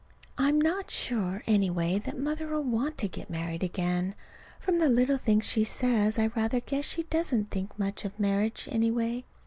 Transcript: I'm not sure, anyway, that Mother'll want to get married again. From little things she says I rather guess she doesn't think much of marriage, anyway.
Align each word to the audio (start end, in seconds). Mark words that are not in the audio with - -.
I'm 0.35 0.59
not 0.59 0.89
sure, 0.89 1.43
anyway, 1.45 1.99
that 1.99 2.17
Mother'll 2.17 2.63
want 2.63 2.97
to 2.97 3.07
get 3.07 3.29
married 3.29 3.61
again. 3.61 4.15
From 4.59 4.79
little 4.79 5.17
things 5.19 5.45
she 5.45 5.63
says 5.63 6.17
I 6.17 6.31
rather 6.35 6.59
guess 6.59 6.85
she 6.85 7.03
doesn't 7.03 7.51
think 7.51 7.77
much 7.77 8.03
of 8.03 8.19
marriage, 8.19 8.67
anyway. 8.71 9.25